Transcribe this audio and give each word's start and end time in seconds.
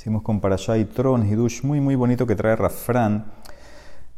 Hicimos 0.00 0.22
con 0.22 0.40
Parashá 0.40 0.78
y 0.78 0.86
Tron, 0.86 1.30
Hidush, 1.30 1.62
muy, 1.62 1.78
muy 1.78 1.94
bonito 1.94 2.26
que 2.26 2.34
trae 2.34 2.56
Rafran. 2.56 3.26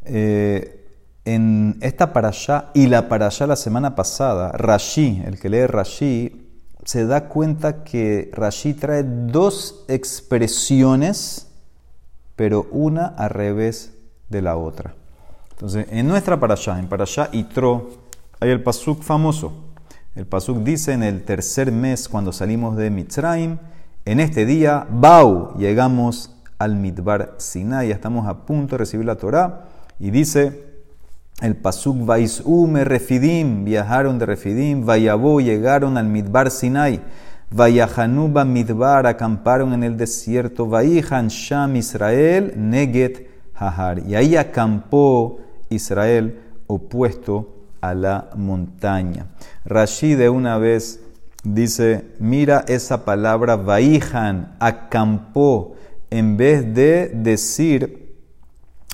Eh, 0.05 0.87
en 1.25 1.77
esta 1.81 2.13
Parashá 2.13 2.71
y 2.73 2.87
la 2.87 3.09
Parashá 3.09 3.47
la 3.47 3.57
semana 3.57 3.93
pasada, 3.93 4.53
Rashi, 4.53 5.21
el 5.25 5.37
que 5.37 5.49
lee 5.49 5.67
Rashi, 5.67 6.47
se 6.85 7.05
da 7.05 7.27
cuenta 7.27 7.83
que 7.83 8.31
Rashi 8.31 8.75
trae 8.75 9.03
dos 9.03 9.83
expresiones, 9.89 11.51
pero 12.37 12.65
una 12.71 13.07
al 13.07 13.31
revés 13.31 13.91
de 14.29 14.41
la 14.41 14.55
otra. 14.55 14.95
Entonces, 15.51 15.87
en 15.89 16.07
nuestra 16.07 16.39
Parashá, 16.39 16.79
en 16.79 16.87
Parashá 16.87 17.29
Tro, 17.53 17.89
hay 18.39 18.51
el 18.51 18.63
pasuk 18.63 19.03
famoso. 19.03 19.51
El 20.15 20.27
pasuk 20.27 20.59
dice 20.59 20.93
en 20.93 21.03
el 21.03 21.25
tercer 21.25 21.73
mes, 21.73 22.07
cuando 22.07 22.31
salimos 22.31 22.77
de 22.77 22.89
Mitzrayim, 22.89 23.57
en 24.05 24.19
este 24.19 24.45
día, 24.45 24.85
Bau, 24.89 25.57
llegamos 25.57 26.35
al 26.59 26.75
Midbar 26.75 27.35
Sinai, 27.37 27.91
estamos 27.91 28.27
a 28.27 28.45
punto 28.45 28.75
de 28.75 28.79
recibir 28.79 29.05
la 29.05 29.15
Torah, 29.15 29.65
y 29.99 30.11
dice 30.11 30.73
el 31.41 31.55
Pasuk 31.55 32.05
Vaisú 32.05 32.67
me 32.67 32.83
refidim, 32.83 33.63
viajaron 33.63 34.19
de 34.19 34.25
refidim, 34.25 34.85
Vayabó, 34.85 35.39
llegaron 35.39 35.97
al 35.97 36.07
Midbar 36.07 36.51
Sinai, 36.51 37.01
Vayahanuba 37.49 38.45
Midbar, 38.45 39.07
acamparon 39.07 39.73
en 39.73 39.83
el 39.83 39.95
desierto, 39.95 40.67
Vayihan 40.67 41.27
Sham 41.29 41.75
Israel, 41.77 42.53
Neget 42.57 43.29
Hahar, 43.55 43.99
y 44.07 44.15
ahí 44.15 44.35
acampó 44.35 45.39
Israel 45.69 46.39
opuesto 46.67 47.65
a 47.79 47.93
la 47.93 48.29
montaña. 48.35 49.27
Rashi 49.65 50.15
de 50.15 50.29
una 50.29 50.57
vez 50.57 51.02
dice, 51.43 52.05
mira 52.19 52.63
esa 52.67 53.05
palabra 53.05 53.55
vaihan, 53.55 54.55
acampó, 54.59 55.75
en 56.09 56.37
vez 56.37 56.73
de 56.73 57.11
decir 57.13 58.15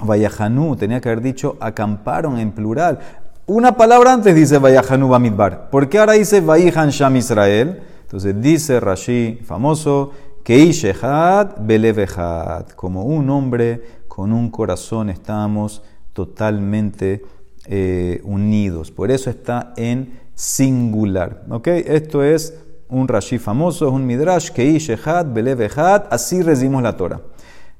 vayahanu, 0.02 0.76
tenía 0.76 1.02
que 1.02 1.10
haber 1.10 1.22
dicho 1.22 1.58
acamparon 1.60 2.40
en 2.40 2.52
plural. 2.52 3.00
Una 3.46 3.76
palabra 3.76 4.14
antes 4.14 4.36
dice 4.36 4.58
vayahanu 4.58 5.10
bamidbar. 5.10 5.70
¿Por 5.70 5.90
qué 5.90 6.00
ahora 6.00 6.14
dice 6.14 6.42
vaihan 6.42 6.90
sham 6.90 7.16
Israel? 7.18 7.82
Entonces 8.04 8.42
dice 8.42 8.80
Rashi, 8.80 9.40
famoso, 9.46 10.12
que 10.44 10.58
ishehad 10.58 11.58
belevehad, 11.60 12.70
como 12.70 13.04
un 13.04 13.30
hombre 13.30 14.00
con 14.08 14.34
un 14.34 14.50
corazón 14.50 15.10
estamos 15.10 15.84
totalmente 16.14 17.24
eh, 17.66 18.20
unidos. 18.24 18.90
Por 18.90 19.12
eso 19.12 19.30
está 19.30 19.74
en 19.78 20.20
singular. 20.40 21.42
¿Ok? 21.50 21.68
Esto 21.68 22.24
es 22.24 22.54
un 22.88 23.10
Rashi 23.10 23.38
famoso, 23.38 23.88
es 23.88 23.92
un 23.92 24.06
Midrash, 24.06 24.52
que 24.52 24.80
Shehad, 24.80 25.26
Belevehad, 25.34 26.06
así 26.10 26.42
recibimos 26.42 26.82
la 26.82 26.96
Torah. 26.96 27.20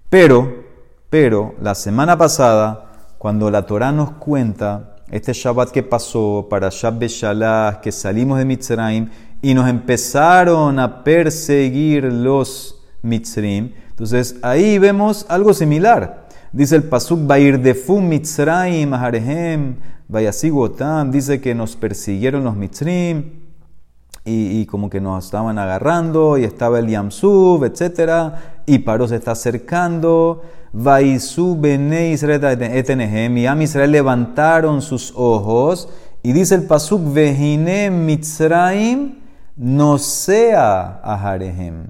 Pero, 0.10 0.66
pero, 1.10 1.56
la 1.62 1.74
semana 1.74 2.18
pasada, 2.18 3.14
cuando 3.18 3.50
la 3.50 3.66
Torah 3.66 3.94
nos 3.94 4.12
cuenta 4.12 4.98
este 5.10 5.32
Shabbat 5.32 5.72
que 5.72 5.84
pasó 5.84 6.48
para 6.50 6.68
Shabbat 6.70 7.00
Beshalah, 7.00 7.80
que 7.82 7.94
salimos 7.94 8.38
de 8.38 8.46
Mitzrayim 8.46 9.10
y 9.42 9.54
nos 9.54 9.70
empezaron 9.70 10.80
a 10.80 11.02
perseguir 11.02 12.04
los 12.04 12.84
Mitzrim, 13.02 13.72
entonces 13.90 14.36
ahí 14.42 14.78
vemos 14.80 15.26
algo 15.30 15.54
similar. 15.54 16.28
Dice 16.52 16.76
el 16.76 16.84
Pasuk, 16.84 17.28
Bair 17.28 17.62
de 17.62 17.76
Fum 17.76 18.08
Mitzrayim, 18.08 18.94
Aharehem, 18.94 19.76
Vayasigotam, 20.08 21.12
dice 21.12 21.40
que 21.40 21.54
nos 21.54 21.76
persiguieron 21.76 22.44
los 22.44 22.56
Mitzrim 22.56 23.40
y, 24.26 24.66
como 24.66 24.90
que 24.90 25.00
nos 25.00 25.26
estaban 25.26 25.58
agarrando 25.58 26.38
y 26.38 26.44
estaba 26.44 26.80
el 26.80 26.88
Yamsub, 26.88 27.64
etc. 27.64 28.34
Y 28.66 28.80
Paro 28.80 29.08
se 29.08 29.16
está 29.16 29.32
acercando. 29.32 30.42
Vaisu 30.72 31.60
Bene 31.60 32.12
Israel 32.12 32.44
etenehem, 32.44 33.38
y 33.38 33.48
Am 33.48 33.62
Israel 33.62 33.92
levantaron 33.92 34.84
sus 34.84 35.14
ojos 35.16 35.90
y 36.22 36.34
dice 36.34 36.56
el 36.56 36.64
Pasuk, 36.64 37.14
Vehine 37.14 37.90
Mitzrayim 37.90 39.20
no 39.56 39.98
sea 39.98 41.00
Aharehem. 41.04 41.88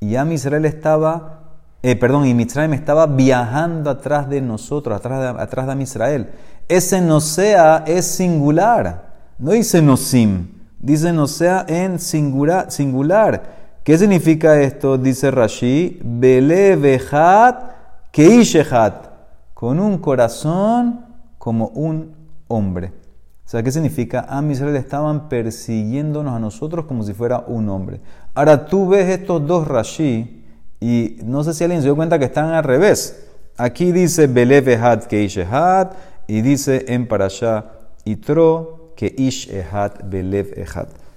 Y 0.00 0.16
Am 0.16 0.32
Israel 0.32 0.64
estaba 0.64 1.37
eh, 1.82 1.96
perdón, 1.96 2.26
y 2.26 2.34
Mitzrayim 2.34 2.72
estaba 2.72 3.06
viajando 3.06 3.90
atrás 3.90 4.28
de 4.28 4.40
nosotros, 4.40 4.96
atrás 4.96 5.20
de, 5.20 5.42
atrás 5.42 5.66
de 5.66 5.82
Israel. 5.82 6.30
Ese 6.68 7.00
no 7.00 7.20
sea 7.20 7.84
es 7.86 8.06
singular, 8.06 9.14
no 9.38 9.52
dice 9.52 9.80
nosim, 9.80 10.48
dice 10.80 11.12
no 11.12 11.26
sea 11.26 11.64
en 11.68 11.98
singular. 11.98 12.70
singular. 12.70 13.58
¿Qué 13.84 13.96
significa 13.96 14.60
esto? 14.60 14.98
Dice 14.98 15.30
Rashi, 15.30 15.98
que 16.20 17.00
keishehat, 18.10 19.06
con 19.54 19.80
un 19.80 19.96
corazón 19.98 21.06
como 21.38 21.68
un 21.68 22.14
hombre. 22.48 22.92
O 23.46 23.48
sea, 23.50 23.62
¿qué 23.62 23.70
significa? 23.70 24.26
A 24.28 24.42
Israel 24.42 24.76
estaban 24.76 25.30
persiguiéndonos 25.30 26.34
a 26.34 26.38
nosotros 26.38 26.84
como 26.84 27.02
si 27.02 27.14
fuera 27.14 27.44
un 27.46 27.70
hombre. 27.70 28.02
Ahora 28.34 28.66
tú 28.66 28.88
ves 28.88 29.08
estos 29.08 29.46
dos 29.46 29.66
Rashi, 29.66 30.37
y 30.80 31.18
no 31.24 31.42
sé 31.44 31.54
si 31.54 31.64
alguien 31.64 31.80
se 31.80 31.88
dio 31.88 31.96
cuenta 31.96 32.18
que 32.18 32.26
están 32.26 32.50
al 32.50 32.64
revés. 32.64 33.24
Aquí 33.56 33.90
dice 33.92 34.26
Belev 34.26 34.68
Ehad 34.68 35.04
que 35.04 35.22
Ish 35.22 35.38
Ehad 35.38 35.90
y 36.26 36.42
dice 36.42 36.84
en 36.88 37.08
Parashá 37.08 37.72
Itro 38.04 38.92
que 38.96 39.12
Ish 39.16 39.50
Ehad 39.50 39.92
Belev. 40.04 40.54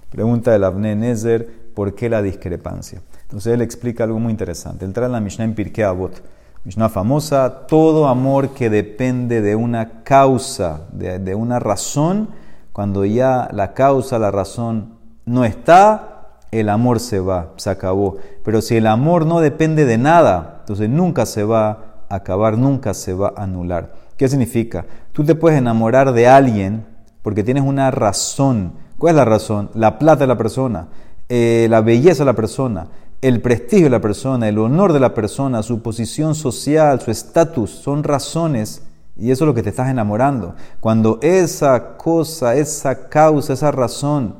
Pregunta 0.09 0.55
el 0.55 0.63
Abne 0.63 0.95
Nezer, 0.95 1.47
¿por 1.75 1.93
qué 1.93 2.09
la 2.09 2.21
discrepancia? 2.21 3.01
Entonces 3.23 3.53
él 3.53 3.61
explica 3.61 4.03
algo 4.03 4.19
muy 4.19 4.31
interesante. 4.31 4.85
Él 4.85 4.93
trae 4.93 5.07
la 5.07 5.19
Mishnah 5.19 5.45
en 5.45 5.53
Pirkei 5.53 5.83
Avot. 5.83 6.21
Mishnah 6.63 6.89
famosa, 6.89 7.65
todo 7.67 8.07
amor 8.07 8.49
que 8.49 8.69
depende 8.69 9.41
de 9.41 9.55
una 9.55 10.03
causa, 10.03 10.81
de 10.91 11.33
una 11.33 11.57
razón, 11.57 12.29
cuando 12.71 13.03
ya 13.03 13.49
la 13.51 13.73
causa, 13.73 14.19
la 14.19 14.31
razón 14.31 14.93
no 15.25 15.43
está, 15.43 16.10
el 16.51 16.69
amor 16.69 16.99
se 16.99 17.19
va, 17.19 17.53
se 17.55 17.69
acabó. 17.69 18.17
Pero 18.43 18.61
si 18.61 18.75
el 18.75 18.87
amor 18.87 19.25
no 19.25 19.39
depende 19.39 19.85
de 19.85 19.97
nada, 19.97 20.57
entonces 20.59 20.89
nunca 20.89 21.25
se 21.25 21.43
va 21.43 22.03
a 22.09 22.15
acabar, 22.15 22.57
nunca 22.57 22.93
se 22.93 23.13
va 23.13 23.33
a 23.35 23.43
anular. 23.43 23.93
¿Qué 24.17 24.27
significa? 24.27 24.85
Tú 25.13 25.23
te 25.23 25.33
puedes 25.33 25.57
enamorar 25.57 26.11
de 26.11 26.27
alguien 26.27 26.85
porque 27.23 27.43
tienes 27.43 27.63
una 27.63 27.89
razón. 27.89 28.73
¿Cuál 28.97 29.11
es 29.11 29.17
la 29.17 29.25
razón? 29.25 29.71
La 29.73 29.97
plata 29.97 30.21
de 30.21 30.27
la 30.27 30.37
persona, 30.37 30.87
eh, 31.29 31.67
la 31.69 31.81
belleza 31.81 32.19
de 32.19 32.25
la 32.25 32.35
persona, 32.35 32.87
el 33.21 33.41
prestigio 33.41 33.85
de 33.85 33.91
la 33.91 34.01
persona, 34.01 34.47
el 34.47 34.59
honor 34.59 34.93
de 34.93 34.99
la 34.99 35.13
persona, 35.13 35.63
su 35.63 35.81
posición 35.81 36.35
social, 36.35 36.99
su 36.99 37.11
estatus, 37.11 37.71
son 37.71 38.03
razones 38.03 38.83
y 39.15 39.31
eso 39.31 39.43
es 39.43 39.47
lo 39.47 39.53
que 39.53 39.63
te 39.63 39.69
estás 39.69 39.89
enamorando. 39.89 40.55
Cuando 40.79 41.19
esa 41.21 41.97
cosa, 41.97 42.55
esa 42.55 43.07
causa, 43.07 43.53
esa 43.53 43.71
razón 43.71 44.35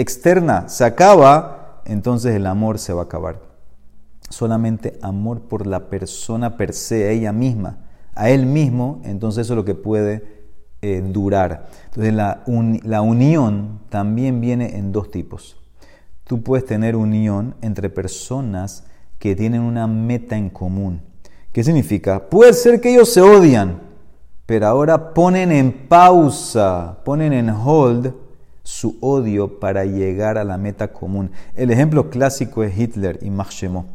externa 0.00 0.68
se 0.68 0.84
acaba, 0.84 1.82
entonces 1.84 2.34
el 2.34 2.46
amor 2.46 2.78
se 2.78 2.92
va 2.92 3.02
a 3.02 3.04
acabar. 3.04 3.40
Solamente 4.28 4.98
amor 5.02 5.42
por 5.42 5.66
la 5.66 5.90
persona 5.90 6.56
per 6.56 6.72
se, 6.72 7.08
a 7.08 7.10
ella 7.10 7.32
misma, 7.32 7.78
a 8.14 8.30
él 8.30 8.46
mismo, 8.46 9.00
entonces 9.04 9.46
eso 9.46 9.54
es 9.54 9.56
lo 9.56 9.64
que 9.64 9.74
puede 9.74 10.48
eh, 10.82 11.02
durar. 11.04 11.68
Entonces 11.86 12.14
la, 12.14 12.44
la 12.84 13.02
unión 13.02 13.80
también 13.88 14.40
viene 14.40 14.76
en 14.76 14.92
dos 14.92 15.10
tipos. 15.10 15.56
Tú 16.24 16.42
puedes 16.42 16.64
tener 16.64 16.94
unión 16.96 17.56
entre 17.60 17.90
personas 17.90 18.84
que 19.18 19.34
tienen 19.34 19.62
una 19.62 19.86
meta 19.86 20.36
en 20.36 20.48
común. 20.48 21.02
¿Qué 21.52 21.64
significa? 21.64 22.30
Puede 22.30 22.52
ser 22.52 22.80
que 22.80 22.92
ellos 22.92 23.12
se 23.12 23.20
odian, 23.20 23.80
pero 24.46 24.68
ahora 24.68 25.12
ponen 25.12 25.50
en 25.50 25.88
pausa, 25.88 26.98
ponen 27.04 27.32
en 27.32 27.50
hold 27.50 28.14
su 28.70 28.96
odio 29.00 29.58
para 29.58 29.84
llegar 29.84 30.38
a 30.38 30.44
la 30.44 30.56
meta 30.56 30.92
común. 30.92 31.32
El 31.56 31.72
ejemplo 31.72 32.08
clásico 32.08 32.62
es 32.62 32.78
Hitler 32.78 33.18
y 33.20 33.28
Machemo. 33.28 33.86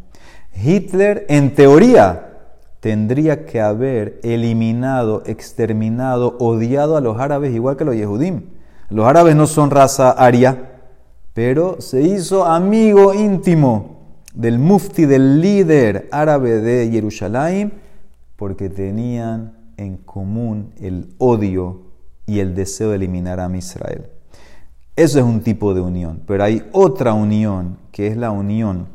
Hitler, 0.53 1.25
en 1.29 1.55
teoría, 1.55 2.33
tendría 2.81 3.45
que 3.45 3.61
haber 3.61 4.19
eliminado, 4.21 5.23
exterminado, 5.25 6.35
odiado 6.39 6.97
a 6.97 7.01
los 7.01 7.17
árabes 7.17 7.55
igual 7.55 7.77
que 7.77 7.85
los 7.85 7.95
Yehudim. 7.95 8.43
Los 8.89 9.07
árabes 9.07 9.35
no 9.37 9.47
son 9.47 9.71
raza 9.71 10.11
aria, 10.11 10.81
pero 11.33 11.79
se 11.79 12.01
hizo 12.01 12.45
amigo 12.45 13.13
íntimo 13.13 14.17
del 14.33 14.59
mufti, 14.59 15.05
del 15.05 15.39
líder 15.39 16.09
árabe 16.11 16.59
de 16.59 16.91
Jerusalén, 16.91 17.73
porque 18.35 18.69
tenían 18.69 19.53
en 19.77 19.95
común 19.97 20.73
el 20.81 21.15
odio 21.17 21.83
y 22.25 22.39
el 22.39 22.53
deseo 22.53 22.89
de 22.89 22.97
eliminar 22.97 23.39
a 23.39 23.49
Israel. 23.55 24.09
Eso 24.95 25.19
es 25.19 25.25
un 25.25 25.41
tipo 25.41 25.73
de 25.73 25.81
unión. 25.81 26.21
Pero 26.25 26.43
hay 26.43 26.63
otra 26.71 27.13
unión, 27.13 27.77
que 27.91 28.07
es 28.07 28.15
la 28.15 28.31
unión, 28.31 28.87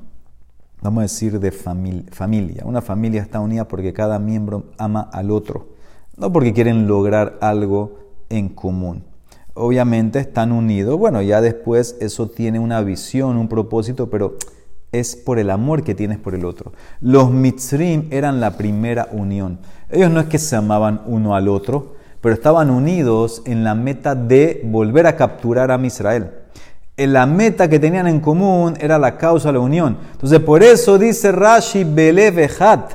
vamos 0.81 1.01
a 1.01 1.03
decir, 1.03 1.39
de 1.39 1.53
familia. 1.53 2.63
Una 2.65 2.81
familia 2.81 3.21
está 3.21 3.41
unida 3.41 3.69
porque 3.69 3.93
cada 3.93 4.19
miembro 4.19 4.65
ama 4.79 5.09
al 5.13 5.31
otro, 5.31 5.69
no 6.17 6.33
porque 6.33 6.53
quieren 6.53 6.87
lograr 6.87 7.39
algo 7.41 7.99
en 8.31 8.49
común. 8.49 9.05
Obviamente 9.53 10.21
están 10.21 10.53
unidos, 10.53 10.99
bueno, 10.99 11.21
ya 11.21 11.41
después 11.41 11.97
eso 12.01 12.29
tiene 12.29 12.59
una 12.59 12.81
visión, 12.81 13.37
un 13.37 13.49
propósito, 13.49 14.09
pero 14.09 14.37
es 14.93 15.17
por 15.17 15.39
el 15.39 15.51
amor 15.51 15.83
que 15.83 15.95
tienes 15.95 16.19
por 16.19 16.35
el 16.35 16.45
otro. 16.45 16.73
Los 17.01 17.31
mitzrim 17.31 18.09
eran 18.11 18.41
la 18.41 18.57
primera 18.57 19.09
unión. 19.13 19.59
Ellos 19.91 20.11
no 20.11 20.21
es 20.21 20.27
que 20.27 20.39
se 20.39 20.57
amaban 20.57 21.03
uno 21.07 21.35
al 21.35 21.49
otro, 21.49 21.95
pero 22.21 22.35
estaban 22.35 22.71
unidos 22.71 23.43
en 23.47 23.65
la 23.65 23.75
meta 23.75 24.15
de 24.15 24.61
volver 24.65 25.07
a 25.07 25.17
capturar 25.17 25.71
a 25.71 25.79
Israel. 25.85 26.33
En 26.97 27.13
la 27.15 27.25
meta 27.25 27.69
que 27.69 27.79
tenían 27.79 28.07
en 28.07 28.21
común 28.21 28.75
era 28.79 28.99
la 28.99 29.17
causa 29.17 29.53
la 29.53 29.61
unión. 29.61 29.97
Entonces, 30.13 30.39
por 30.41 30.63
eso 30.63 30.99
dice 30.99 31.33
Rashi 31.33 31.85
Belevejat. 31.85 32.93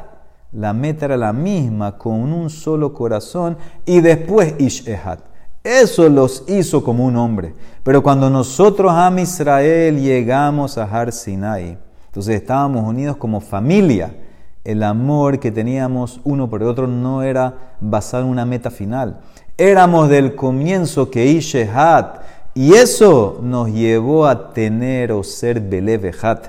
La 0.51 0.73
meta 0.73 1.05
era 1.05 1.17
la 1.17 1.33
misma, 1.33 1.97
con 1.97 2.31
un 2.31 2.49
solo 2.49 2.93
corazón, 2.93 3.57
y 3.85 4.01
después 4.01 4.53
Ishehat. 4.59 5.19
Eso 5.63 6.07
los 6.07 6.43
hizo 6.47 6.83
como 6.83 7.05
un 7.05 7.15
hombre. 7.15 7.55
Pero 7.81 8.03
cuando 8.03 8.29
nosotros 8.29 8.91
a 8.93 9.11
Israel 9.19 9.99
llegamos 9.99 10.77
a 10.77 10.83
Har 10.83 11.11
Sinai, 11.11 11.77
entonces 12.05 12.35
estábamos 12.35 12.87
unidos 12.87 13.17
como 13.17 13.41
familia. 13.41 14.15
El 14.65 14.81
amor 14.81 15.39
que 15.39 15.51
teníamos 15.51 16.19
uno 16.23 16.49
por 16.49 16.63
el 16.63 16.67
otro 16.67 16.87
no 16.87 17.21
era 17.21 17.75
basado 17.79 18.23
en 18.23 18.29
una 18.31 18.47
meta 18.47 18.71
final. 18.71 19.19
Éramos 19.59 20.09
del 20.09 20.35
comienzo 20.35 21.11
que 21.11 21.27
Ishehat. 21.27 22.21
Y 22.55 22.73
eso 22.73 23.39
nos 23.43 23.69
llevó 23.69 24.25
a 24.25 24.53
tener 24.53 25.11
o 25.11 25.23
ser 25.23 25.59
Belevehat. 25.59 26.47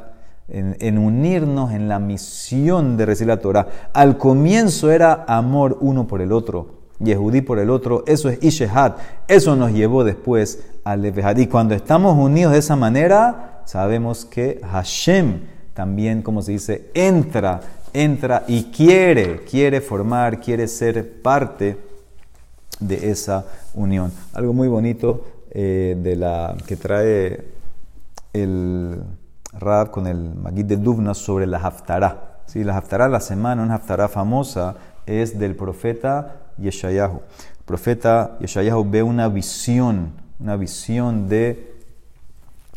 En, 0.49 0.77
en, 0.81 0.97
unirnos 0.97 1.73
en 1.73 1.89
la 1.89 1.99
misión 1.99 2.97
de 2.97 3.05
recibir 3.05 3.35
la 3.35 3.41
Torah. 3.41 3.69
Al 3.93 4.17
comienzo 4.17 4.91
era 4.91 5.25
amor 5.27 5.77
uno 5.81 6.07
por 6.07 6.23
el 6.23 6.31
otro, 6.31 6.77
Yehudí 7.01 7.41
por 7.41 7.59
el 7.59 7.69
otro, 7.69 8.05
eso 8.07 8.29
es 8.29 8.41
Ishehat, 8.41 8.97
eso 9.27 9.57
nos 9.57 9.73
llevó 9.73 10.05
después 10.05 10.63
al 10.85 11.03
Levehat. 11.03 11.37
Y 11.41 11.49
cuando 11.49 11.75
estamos 11.75 12.17
unidos 12.17 12.53
de 12.53 12.61
esa 12.61 12.77
manera, 12.77 13.63
sabemos 13.65 14.25
que 14.25 14.61
Hashem 14.63 15.41
también, 15.77 16.23
como 16.23 16.41
se 16.41 16.53
dice, 16.53 16.91
entra, 16.95 17.61
entra 17.97 18.45
y 18.47 18.65
quiere, 18.65 19.43
quiere 19.45 19.81
formar, 19.81 20.41
quiere 20.41 20.69
ser 20.69 21.23
parte 21.23 21.79
de 22.79 23.11
esa 23.11 23.47
unión. 23.75 24.13
Algo 24.35 24.53
muy 24.53 24.69
bonito 24.69 25.25
eh, 25.51 25.97
de 25.99 26.17
la, 26.17 26.55
que 26.67 26.77
trae 26.77 27.45
el 28.35 29.03
Rab 29.59 29.91
con 29.91 30.07
el 30.07 30.35
Magid 30.35 30.67
de 30.67 30.77
Duvna 30.77 31.15
sobre 31.15 31.47
la 31.47 31.59
Haftarah. 31.59 32.43
¿Sí? 32.45 32.63
La 32.65 32.77
Haftarah, 32.77 33.09
la 33.09 33.21
semana, 33.21 33.63
una 33.63 33.77
Haftarah 33.77 34.09
famosa, 34.09 34.77
es 35.07 35.39
del 35.39 35.57
profeta 35.57 36.37
Yeshayahu. 36.59 37.17
El 37.17 37.65
profeta 37.65 38.37
Yeshayahu 38.41 38.91
ve 38.91 39.03
una 39.03 39.29
visión, 39.29 40.13
una 40.39 40.57
visión 40.57 41.29
de 41.29 41.75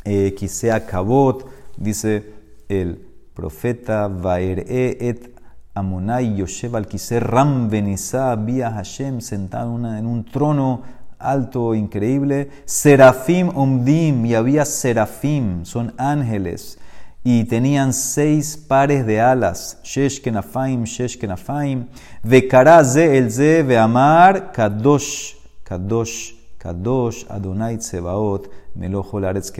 eh, 0.05 0.33
Kisea 0.33 0.85
Kabot, 0.85 1.45
dice 1.75 2.31
el 2.69 3.08
profeta 3.39 4.07
Vaere 4.09 4.65
et 4.99 5.33
Amonai 5.73 6.35
Yoshev 6.35 6.75
al 6.75 6.87
Ram 7.21 7.69
Benizá 7.69 8.35
Hashem 8.35 9.21
sentado 9.21 9.77
en 9.77 10.05
un 10.05 10.25
trono 10.25 10.81
alto, 11.17 11.73
increíble. 11.73 12.49
Serafim 12.65 13.49
Omdim, 13.55 14.25
y 14.25 14.35
había 14.35 14.65
serafim, 14.65 15.63
son 15.63 15.93
ángeles. 15.97 16.77
Y 17.23 17.45
tenían 17.45 17.93
seis 17.93 18.57
pares 18.57 19.05
de 19.05 19.21
alas. 19.21 19.77
Shesh 19.83 20.21
Kenafaim, 20.21 20.83
Shesh 20.83 21.17
Kenafaim. 21.17 21.87
Vekaraze 22.23 23.17
el 23.17 23.31
Ze 23.31 23.63
Veamar 23.63 24.51
Kadosh, 24.51 25.35
Kadosh, 25.63 26.33
Kadosh, 26.57 27.25
Adonai 27.29 27.77
Tsebaot, 27.77 28.49
Melojo 28.75 29.19
Laretz 29.19 29.51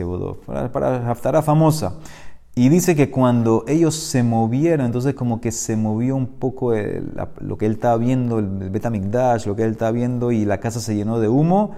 Para, 0.46 0.70
para 0.70 1.10
Haftara 1.10 1.42
famosa. 1.42 1.94
Y 2.54 2.68
dice 2.68 2.96
que 2.96 3.10
cuando 3.10 3.64
ellos 3.68 3.94
se 3.94 4.22
movieron, 4.22 4.86
entonces 4.86 5.14
como 5.14 5.40
que 5.40 5.52
se 5.52 5.76
movió 5.76 6.16
un 6.16 6.26
poco 6.26 6.72
lo 6.72 7.56
que 7.56 7.66
él 7.66 7.72
estaba 7.72 7.96
viendo, 7.96 8.38
el 8.38 8.70
Betamikdash, 8.70 9.46
lo 9.46 9.54
que 9.56 9.62
él 9.62 9.72
estaba 9.72 9.92
viendo, 9.92 10.32
y 10.32 10.44
la 10.44 10.58
casa 10.58 10.80
se 10.80 10.94
llenó 10.94 11.20
de 11.20 11.28
humo. 11.28 11.72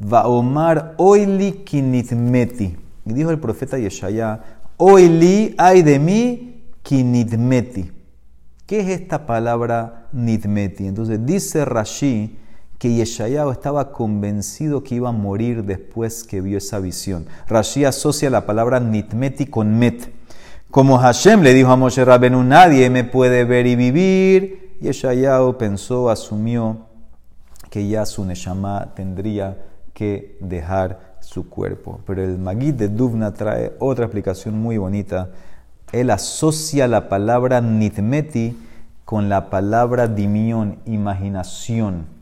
Va 0.00 0.28
Omar 0.28 0.94
oili 0.98 1.52
kinitmeti. 1.64 2.76
Y 3.06 3.12
dijo 3.12 3.30
el 3.30 3.40
profeta 3.40 3.78
Yeshaya, 3.78 4.40
oili 4.76 5.54
ay 5.58 5.82
de 5.82 5.98
mí 5.98 6.64
kinitmeti. 6.82 7.90
¿Qué 8.66 8.80
es 8.80 8.88
esta 8.88 9.26
palabra 9.26 10.08
nitmeti? 10.12 10.86
Entonces 10.86 11.24
dice 11.26 11.64
Rashi 11.64 12.36
que 12.80 12.94
Yeshayahu 12.94 13.50
estaba 13.50 13.92
convencido 13.92 14.82
que 14.82 14.94
iba 14.94 15.10
a 15.10 15.12
morir 15.12 15.64
después 15.64 16.24
que 16.24 16.40
vio 16.40 16.56
esa 16.56 16.78
visión. 16.78 17.26
Rashi 17.46 17.84
asocia 17.84 18.30
la 18.30 18.46
palabra 18.46 18.80
nitmeti 18.80 19.44
con 19.44 19.78
met. 19.78 20.10
Como 20.70 20.96
Hashem 20.96 21.42
le 21.42 21.52
dijo 21.52 21.70
a 21.70 21.76
Moshe 21.76 22.02
Rabenu, 22.02 22.42
nadie 22.42 22.88
me 22.88 23.04
puede 23.04 23.44
ver 23.44 23.66
y 23.66 23.76
vivir, 23.76 24.78
Yeshayahu 24.80 25.58
pensó, 25.58 26.08
asumió 26.08 26.86
que 27.68 27.86
ya 27.86 28.06
su 28.06 28.24
Neshama 28.24 28.94
tendría 28.94 29.58
que 29.92 30.38
dejar 30.40 31.16
su 31.20 31.50
cuerpo. 31.50 32.00
Pero 32.06 32.24
el 32.24 32.38
Magid 32.38 32.72
de 32.76 32.88
Duvna 32.88 33.34
trae 33.34 33.74
otra 33.78 34.06
explicación 34.06 34.58
muy 34.58 34.78
bonita. 34.78 35.28
Él 35.92 36.08
asocia 36.08 36.88
la 36.88 37.10
palabra 37.10 37.60
nitmeti 37.60 38.56
con 39.04 39.28
la 39.28 39.50
palabra 39.50 40.08
dimión, 40.08 40.78
imaginación. 40.86 42.19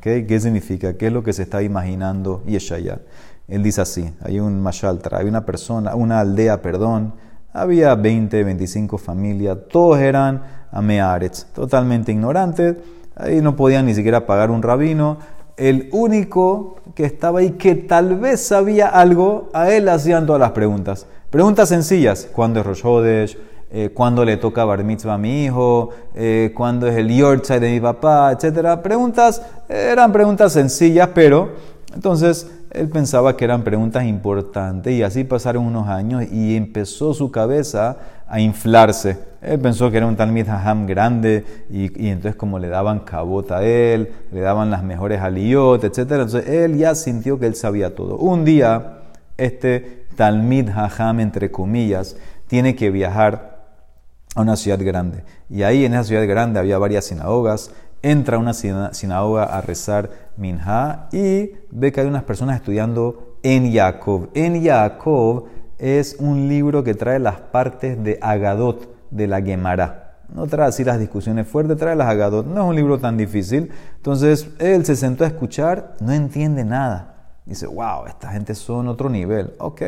¿Qué 0.00 0.40
significa? 0.40 0.94
¿Qué 0.94 1.06
es 1.06 1.12
lo 1.12 1.22
que 1.22 1.32
se 1.32 1.42
está 1.42 1.62
imaginando 1.62 2.42
Yeshaya? 2.46 3.00
Él 3.48 3.62
dice 3.62 3.80
así, 3.80 4.12
hay 4.22 4.40
un 4.40 4.60
mashaltra, 4.60 5.18
hay 5.18 5.26
una 5.26 5.46
persona, 5.46 5.94
una 5.94 6.20
aldea, 6.20 6.60
perdón, 6.60 7.14
había 7.52 7.94
20, 7.94 8.44
25 8.44 8.98
familias, 8.98 9.56
todos 9.70 9.98
eran 9.98 10.42
amearetz, 10.70 11.46
totalmente 11.54 12.12
ignorantes, 12.12 12.76
ahí 13.16 13.40
no 13.40 13.56
podían 13.56 13.86
ni 13.86 13.94
siquiera 13.94 14.26
pagar 14.26 14.50
un 14.50 14.62
rabino, 14.62 15.18
el 15.56 15.88
único 15.92 16.76
que 16.94 17.04
estaba 17.04 17.40
ahí 17.40 17.52
que 17.52 17.74
tal 17.74 18.16
vez 18.16 18.46
sabía 18.46 18.88
algo, 18.88 19.48
a 19.54 19.70
él 19.70 19.88
hacían 19.88 20.26
todas 20.26 20.40
las 20.40 20.52
preguntas. 20.52 21.06
Preguntas 21.30 21.70
sencillas, 21.70 22.28
¿cuándo 22.32 22.60
es 22.60 22.66
Rosh 22.66 23.36
eh, 23.70 23.90
cuándo 23.92 24.24
le 24.24 24.36
toca 24.38 24.64
bar 24.64 24.82
mitzvah 24.82 25.14
a 25.14 25.18
mi 25.18 25.44
hijo, 25.44 25.90
eh, 26.14 26.52
cuándo 26.56 26.86
es 26.86 26.96
el 26.96 27.08
yortzeit 27.08 27.60
de 27.60 27.70
mi 27.70 27.80
papá, 27.80 28.32
etc. 28.32 28.80
Preguntas, 28.82 29.42
eran 29.68 30.10
preguntas 30.12 30.52
sencillas, 30.52 31.10
pero 31.14 31.50
entonces 31.94 32.50
él 32.70 32.88
pensaba 32.88 33.36
que 33.36 33.44
eran 33.44 33.62
preguntas 33.62 34.04
importantes 34.04 34.92
y 34.92 35.02
así 35.02 35.24
pasaron 35.24 35.64
unos 35.64 35.88
años 35.88 36.24
y 36.30 36.56
empezó 36.56 37.14
su 37.14 37.30
cabeza 37.30 37.96
a 38.26 38.40
inflarse. 38.40 39.18
Él 39.40 39.58
pensó 39.58 39.90
que 39.90 39.96
era 39.96 40.06
un 40.06 40.16
Talmid 40.16 40.48
Haham 40.48 40.86
grande 40.86 41.44
y, 41.70 42.08
entonces 42.08 42.36
como 42.36 42.58
le 42.58 42.68
daban 42.68 43.00
cabota 43.00 43.58
a 43.58 43.64
él, 43.64 44.12
le 44.32 44.40
daban 44.40 44.70
las 44.70 44.82
mejores 44.82 45.20
aliyot, 45.20 45.84
etc. 45.84 45.98
Entonces 45.98 46.48
él 46.48 46.76
ya 46.76 46.94
sintió 46.94 47.38
que 47.38 47.46
él 47.46 47.54
sabía 47.54 47.94
todo. 47.94 48.16
Un 48.16 48.44
día, 48.44 48.98
este 49.36 50.06
Talmid 50.16 50.68
Haham, 50.70 51.20
entre 51.20 51.50
comillas, 51.50 52.16
tiene 52.48 52.74
que 52.74 52.90
viajar 52.90 53.47
a 54.38 54.42
una 54.42 54.56
ciudad 54.56 54.78
grande. 54.80 55.24
Y 55.50 55.64
ahí 55.64 55.84
en 55.84 55.94
esa 55.94 56.04
ciudad 56.04 56.26
grande 56.26 56.60
había 56.60 56.78
varias 56.78 57.06
sinagogas. 57.06 57.72
Entra 58.02 58.38
una 58.38 58.54
sinagoga 58.54 59.42
a 59.42 59.60
rezar 59.60 60.10
Minha 60.36 61.08
y 61.10 61.50
ve 61.72 61.90
que 61.90 62.00
hay 62.00 62.06
unas 62.06 62.22
personas 62.22 62.54
estudiando 62.54 63.36
en 63.42 63.72
Jacob. 63.72 64.30
En 64.34 64.64
Jacob 64.64 65.46
es 65.78 66.16
un 66.20 66.48
libro 66.48 66.84
que 66.84 66.94
trae 66.94 67.18
las 67.18 67.40
partes 67.40 68.02
de 68.02 68.20
Agadot 68.22 68.88
de 69.10 69.26
la 69.26 69.42
Gemara. 69.42 70.20
No 70.32 70.46
trae 70.46 70.68
así 70.68 70.84
las 70.84 71.00
discusiones 71.00 71.48
fuertes, 71.48 71.76
trae 71.76 71.96
las 71.96 72.06
Agadot. 72.06 72.46
No 72.46 72.62
es 72.62 72.68
un 72.68 72.76
libro 72.76 72.98
tan 72.98 73.16
difícil. 73.16 73.72
Entonces 73.96 74.50
él 74.60 74.84
se 74.84 74.94
sentó 74.94 75.24
a 75.24 75.26
escuchar, 75.26 75.96
no 75.98 76.12
entiende 76.12 76.64
nada. 76.64 77.16
Dice, 77.44 77.66
wow, 77.66 78.06
esta 78.06 78.30
gente 78.30 78.54
son 78.54 78.86
otro 78.86 79.08
nivel. 79.08 79.54
Ok. 79.58 79.82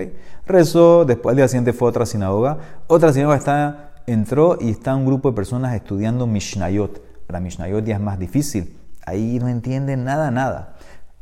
Rezó, 0.45 1.05
después 1.05 1.35
al 1.35 1.37
día 1.37 1.47
siguiente 1.47 1.73
fue 1.73 1.87
a 1.87 1.91
otra 1.91 2.07
sinagoga. 2.07 2.59
Otra 2.89 3.13
sinagoga 3.13 3.37
está 3.37 3.90
entró 4.07 4.59
y 4.61 4.71
está 4.71 4.95
un 4.95 5.07
grupo 5.07 5.31
de 5.31 5.37
personas 5.37 5.75
estudiando 5.75 6.27
Mishnayot. 6.27 7.27
Para 7.27 7.41
Mishnayot 7.41 7.85
ya 7.85 7.95
es 7.95 8.01
más 8.01 8.19
difícil. 8.19 8.77
Ahí 9.07 9.39
no 9.41 9.49
entienden 9.49 10.05
nada, 10.05 10.31
nada. 10.31 10.77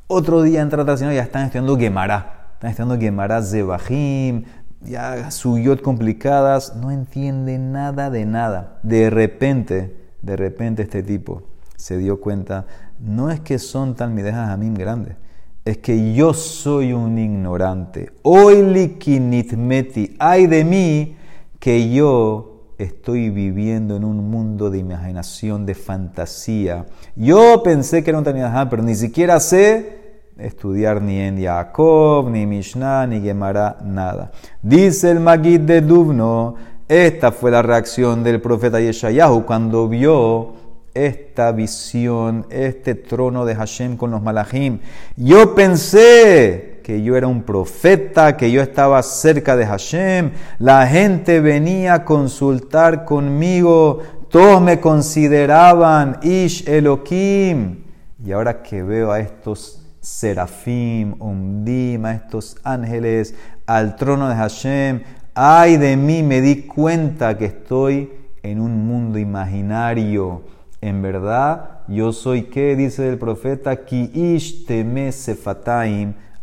Otro 0.06 0.42
día 0.42 0.62
entra 0.62 0.82
otra 0.82 0.94
y 0.94 1.14
ya 1.14 1.22
están 1.22 1.44
estudiando 1.44 1.76
Gemara. 1.76 2.50
Están 2.54 2.70
estudiando 2.70 2.98
Gemara 2.98 3.42
Zebahim, 3.42 4.44
ya 4.80 5.30
suyot 5.30 5.82
complicadas. 5.82 6.74
No 6.76 6.90
entienden 6.90 7.72
nada 7.72 8.10
de 8.10 8.24
nada. 8.26 8.78
De 8.82 9.10
repente, 9.10 9.96
de 10.22 10.36
repente 10.36 10.82
este 10.82 11.02
tipo 11.02 11.42
se 11.76 11.96
dio 11.96 12.20
cuenta, 12.20 12.66
no 12.98 13.30
es 13.30 13.40
que 13.40 13.58
son 13.58 13.94
talmidejas 13.94 14.50
a 14.50 14.56
mí 14.56 14.68
grandes, 14.74 15.16
es 15.64 15.78
que 15.78 16.12
yo 16.12 16.34
soy 16.34 16.92
un 16.92 17.18
ignorante. 17.18 18.12
Hoy 18.22 18.62
likinitmeti, 18.62 20.16
ay 20.18 20.48
de 20.48 20.64
mí 20.64 21.16
que 21.60 21.90
yo 21.92 22.57
estoy 22.78 23.30
viviendo 23.30 23.96
en 23.96 24.04
un 24.04 24.30
mundo 24.30 24.70
de 24.70 24.78
imaginación, 24.78 25.66
de 25.66 25.74
fantasía. 25.74 26.86
Yo 27.16 27.62
pensé 27.62 28.02
que 28.02 28.10
era 28.10 28.18
un 28.18 28.24
Tanidaham, 28.24 28.68
pero 28.70 28.82
ni 28.82 28.94
siquiera 28.94 29.40
sé 29.40 29.98
estudiar 30.38 31.02
ni 31.02 31.18
en 31.18 31.42
Jacob, 31.42 32.30
ni 32.30 32.46
Mishnah, 32.46 33.06
ni 33.08 33.20
Gemara, 33.20 33.78
nada. 33.84 34.30
Dice 34.62 35.10
el 35.10 35.18
Magid 35.18 35.60
de 35.60 35.80
Dubno, 35.80 36.54
Esta 36.86 37.32
fue 37.32 37.50
la 37.50 37.62
reacción 37.62 38.22
del 38.22 38.40
profeta 38.40 38.80
Yeshayahu 38.80 39.44
cuando 39.44 39.88
vio 39.88 40.54
esta 40.94 41.52
visión, 41.52 42.46
este 42.50 42.94
trono 42.94 43.44
de 43.44 43.54
Hashem 43.54 43.96
con 43.96 44.10
los 44.10 44.22
malachim. 44.22 44.80
Yo 45.16 45.54
pensé 45.54 46.67
que 46.88 47.02
yo 47.02 47.18
era 47.18 47.26
un 47.26 47.42
profeta, 47.42 48.34
que 48.34 48.50
yo 48.50 48.62
estaba 48.62 49.02
cerca 49.02 49.56
de 49.56 49.66
Hashem. 49.66 50.30
La 50.58 50.86
gente 50.86 51.38
venía 51.40 51.92
a 51.92 52.04
consultar 52.06 53.04
conmigo. 53.04 53.98
Todos 54.30 54.62
me 54.62 54.80
consideraban 54.80 56.18
Ish 56.22 56.66
Elohim. 56.66 57.84
Y 58.24 58.32
ahora 58.32 58.62
que 58.62 58.82
veo 58.82 59.12
a 59.12 59.20
estos 59.20 59.84
serafim, 60.00 61.14
umdim, 61.20 62.06
a 62.06 62.14
estos 62.14 62.56
ángeles, 62.64 63.34
al 63.66 63.94
trono 63.96 64.30
de 64.30 64.36
Hashem, 64.36 65.02
ay 65.34 65.76
de 65.76 65.94
mí, 65.94 66.22
me 66.22 66.40
di 66.40 66.62
cuenta 66.62 67.36
que 67.36 67.44
estoy 67.44 68.10
en 68.42 68.62
un 68.62 68.86
mundo 68.86 69.18
imaginario 69.18 70.40
en 70.80 71.02
verdad, 71.02 71.80
yo 71.86 72.14
soy 72.14 72.44
que, 72.44 72.76
dice 72.76 73.10
el 73.10 73.18
profeta, 73.18 73.84
ki 73.84 74.10
ish 74.14 74.64
teme 74.64 75.12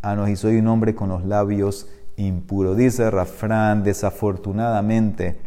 anos, 0.05 0.29
y 0.29 0.35
soy 0.35 0.57
un 0.57 0.67
hombre 0.67 0.95
con 0.95 1.09
los 1.09 1.25
labios 1.25 1.87
impuros. 2.17 2.77
Dice 2.77 3.09
Rafran, 3.09 3.83
desafortunadamente, 3.83 5.39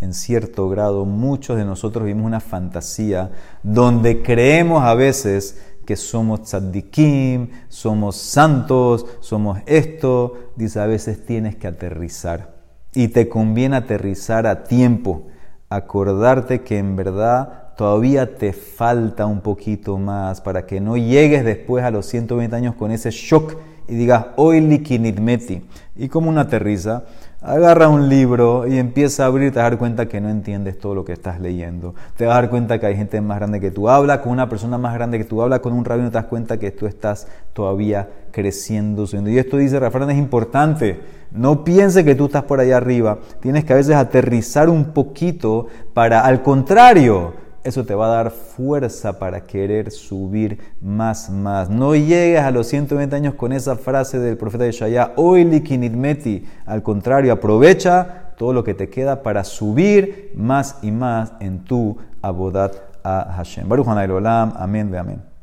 en 0.00 0.14
cierto 0.14 0.68
grado, 0.68 1.04
muchos 1.04 1.56
de 1.56 1.64
nosotros 1.64 2.04
vivimos 2.04 2.26
una 2.26 2.40
fantasía 2.40 3.32
donde 3.62 4.22
creemos 4.22 4.84
a 4.84 4.94
veces 4.94 5.60
que 5.84 5.96
somos 5.96 6.42
tzaddikim, 6.42 7.48
somos 7.68 8.16
santos, 8.16 9.06
somos 9.20 9.58
esto. 9.66 10.50
Dice, 10.54 10.80
a 10.80 10.86
veces 10.86 11.24
tienes 11.24 11.56
que 11.56 11.66
aterrizar. 11.66 12.54
Y 12.94 13.08
te 13.08 13.28
conviene 13.28 13.76
aterrizar 13.76 14.46
a 14.46 14.64
tiempo, 14.64 15.28
acordarte 15.68 16.62
que 16.62 16.78
en 16.78 16.94
verdad 16.94 17.67
todavía 17.78 18.34
te 18.34 18.52
falta 18.52 19.24
un 19.26 19.40
poquito 19.40 19.98
más 19.98 20.40
para 20.40 20.66
que 20.66 20.80
no 20.80 20.96
llegues 20.96 21.44
después 21.44 21.84
a 21.84 21.92
los 21.92 22.06
120 22.06 22.56
años 22.56 22.74
con 22.74 22.90
ese 22.90 23.12
shock 23.12 23.54
y 23.86 23.94
digas, 23.94 24.26
hoy 24.34 24.60
liquinitmeti. 24.60 25.62
Y 25.94 26.08
como 26.08 26.28
una 26.28 26.40
aterriza, 26.40 27.04
agarra 27.40 27.88
un 27.88 28.08
libro 28.08 28.66
y 28.66 28.78
empieza 28.78 29.22
a 29.22 29.26
abrir, 29.26 29.52
te 29.52 29.60
vas 29.60 29.66
a 29.66 29.70
dar 29.70 29.78
cuenta 29.78 30.08
que 30.08 30.20
no 30.20 30.28
entiendes 30.28 30.76
todo 30.76 30.96
lo 30.96 31.04
que 31.04 31.12
estás 31.12 31.40
leyendo. 31.40 31.94
Te 32.16 32.26
vas 32.26 32.36
a 32.36 32.40
dar 32.40 32.50
cuenta 32.50 32.80
que 32.80 32.86
hay 32.86 32.96
gente 32.96 33.20
más 33.20 33.38
grande 33.38 33.60
que 33.60 33.70
tú. 33.70 33.88
Habla 33.88 34.22
con 34.22 34.32
una 34.32 34.48
persona 34.48 34.76
más 34.76 34.92
grande 34.94 35.18
que 35.18 35.24
tú. 35.24 35.40
Habla 35.40 35.60
con 35.60 35.72
un 35.72 35.84
rabino 35.84 36.08
te 36.08 36.14
das 36.14 36.24
cuenta 36.24 36.58
que 36.58 36.72
tú 36.72 36.86
estás 36.86 37.28
todavía 37.52 38.08
creciendo. 38.32 39.04
Y 39.24 39.38
esto 39.38 39.56
dice 39.56 39.78
Rafael, 39.78 40.10
es 40.10 40.18
importante. 40.18 41.00
No 41.30 41.62
piense 41.62 42.04
que 42.04 42.16
tú 42.16 42.26
estás 42.26 42.42
por 42.42 42.58
allá 42.58 42.78
arriba. 42.78 43.20
Tienes 43.40 43.64
que 43.64 43.72
a 43.72 43.76
veces 43.76 43.94
aterrizar 43.94 44.68
un 44.68 44.86
poquito 44.86 45.68
para, 45.94 46.22
al 46.22 46.42
contrario, 46.42 47.46
eso 47.64 47.84
te 47.84 47.94
va 47.94 48.06
a 48.06 48.22
dar 48.22 48.30
fuerza 48.30 49.18
para 49.18 49.42
querer 49.42 49.90
subir 49.90 50.58
más, 50.80 51.30
más. 51.30 51.68
No 51.68 51.94
llegues 51.94 52.40
a 52.40 52.50
los 52.50 52.66
120 52.68 53.14
años 53.14 53.34
con 53.34 53.52
esa 53.52 53.76
frase 53.76 54.18
del 54.18 54.36
profeta 54.36 54.64
de 54.64 54.72
Shaya, 54.72 55.12
hoy 55.16 55.44
likinidmeti. 55.44 56.46
Al 56.66 56.82
contrario, 56.82 57.32
aprovecha 57.32 58.34
todo 58.36 58.52
lo 58.52 58.64
que 58.64 58.74
te 58.74 58.88
queda 58.88 59.22
para 59.22 59.44
subir 59.44 60.32
más 60.34 60.76
y 60.82 60.90
más 60.90 61.32
en 61.40 61.64
tu 61.64 61.96
abodat 62.22 62.74
a 63.02 63.34
Hashem. 63.36 63.68
Baruch 63.68 63.88
Olam, 63.88 64.54
amén, 64.56 64.94
amén. 64.94 65.27